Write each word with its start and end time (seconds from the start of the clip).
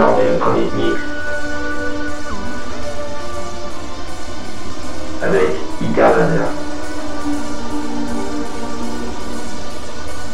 Mix. 0.00 1.00
Avec 5.22 5.56
Icar 5.82 6.16
Laser. 6.16 6.48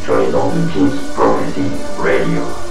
Sur 0.04 0.18
les 0.18 0.34
ondes 0.36 0.52
de 0.54 0.72
Pink 0.72 0.92
Prophecy 1.16 1.70
Radio. 1.98 2.65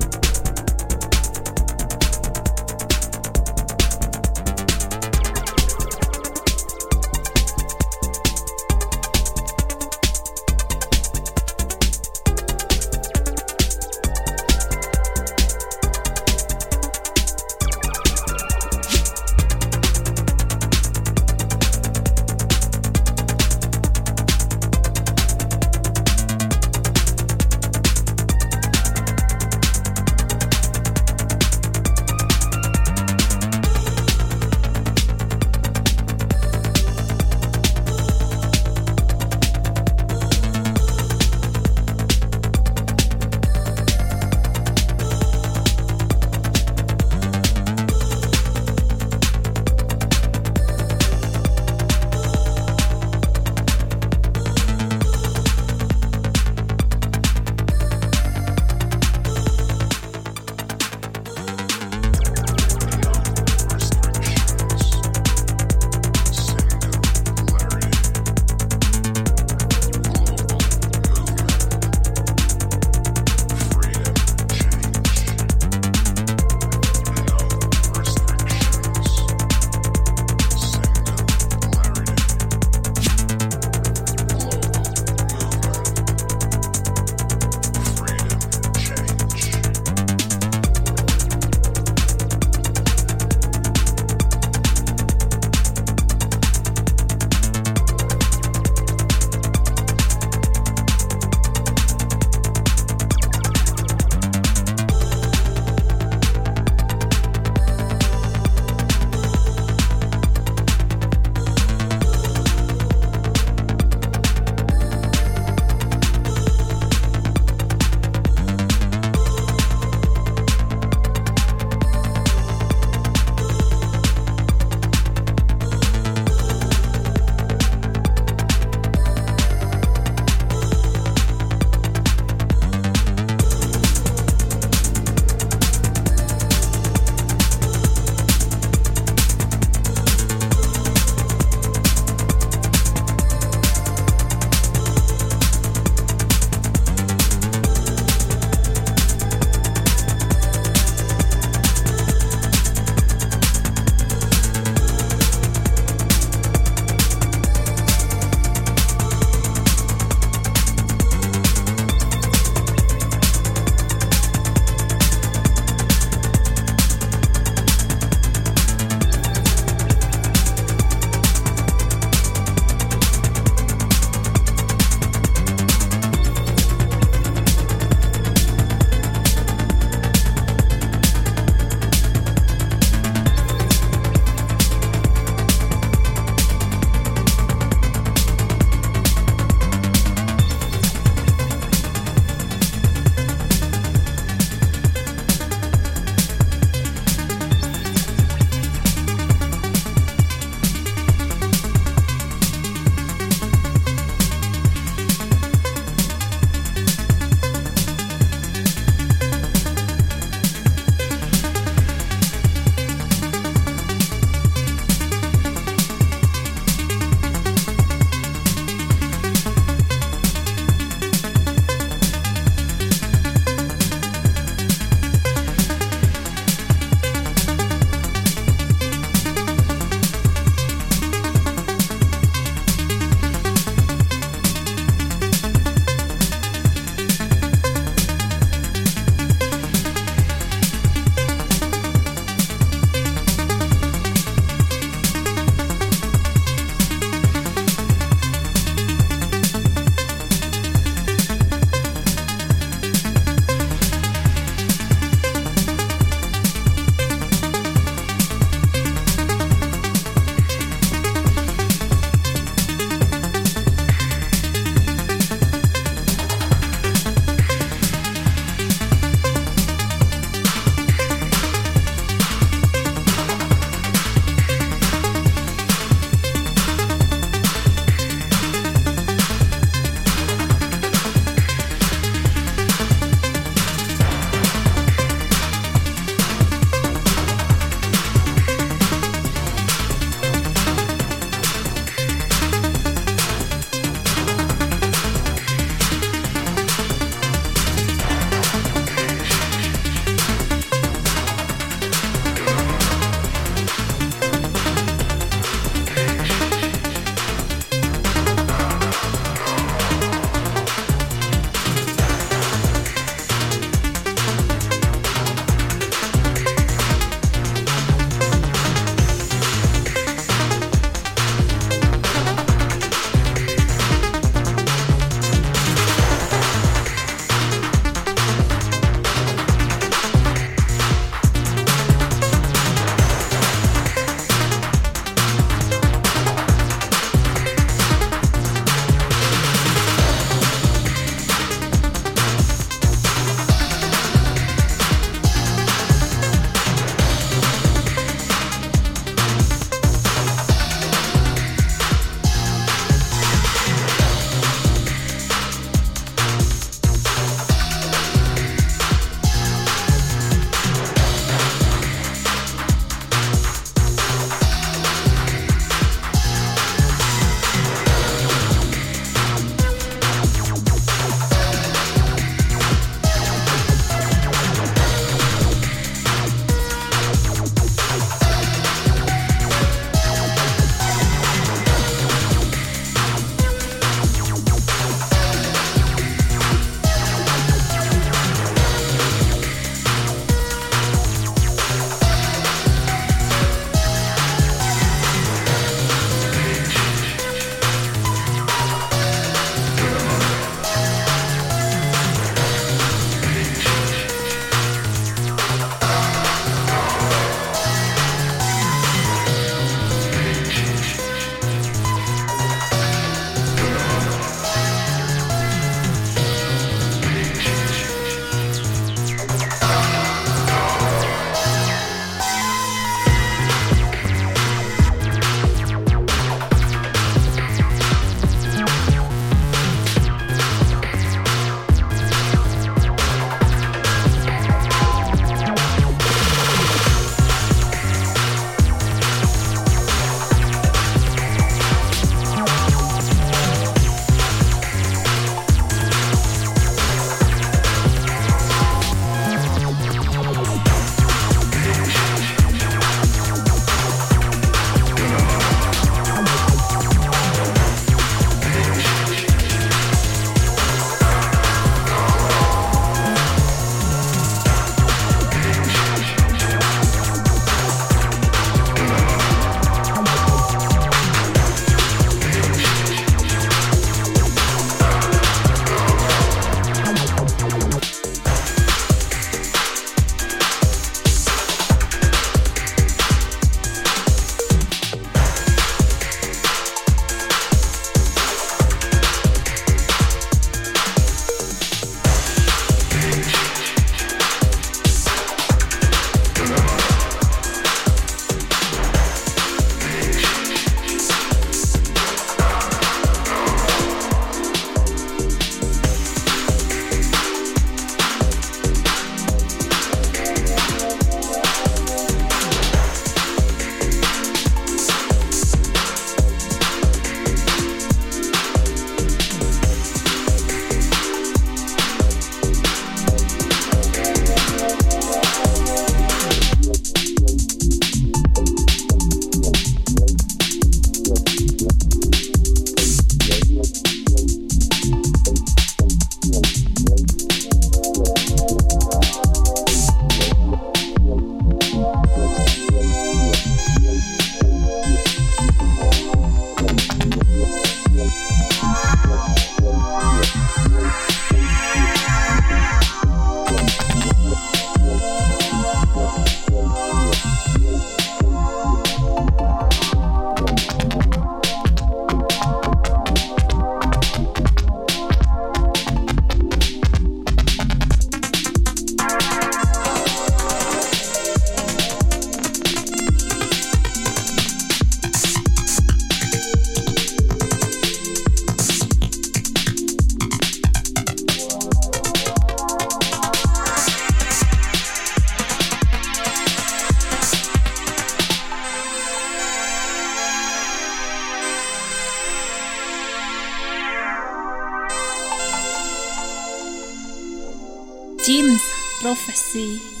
James 598.23 598.61
Prophecy. 599.01 600.00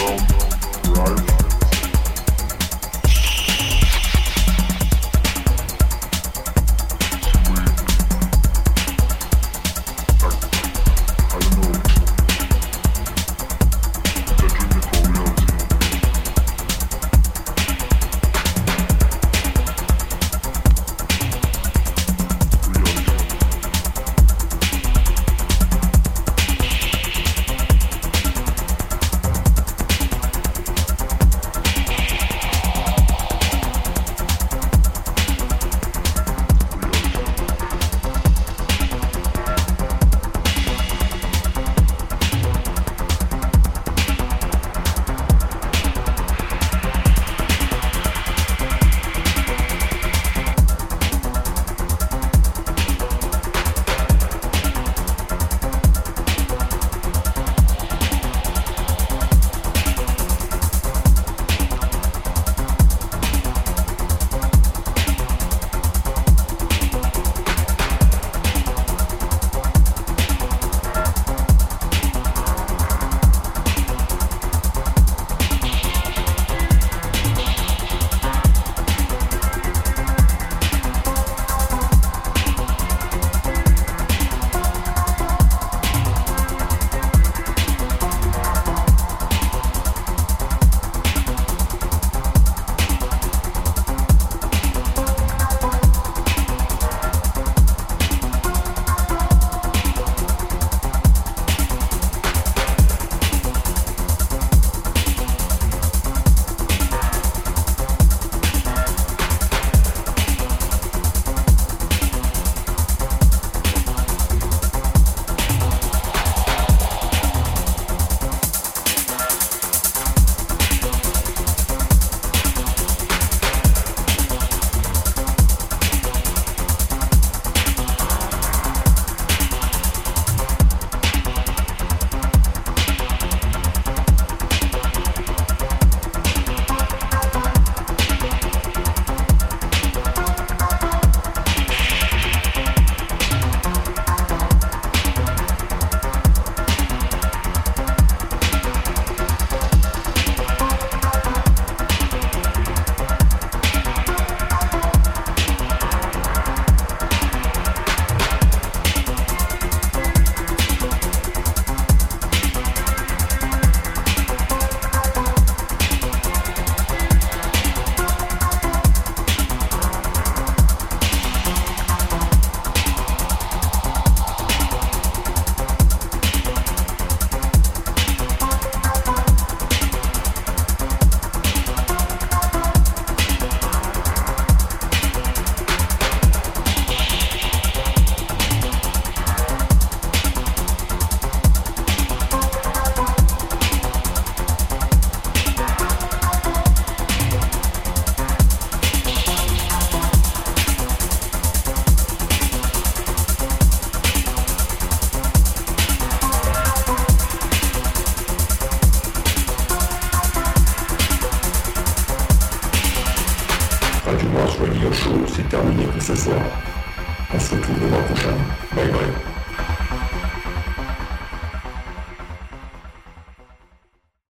Dawn 0.00 1.39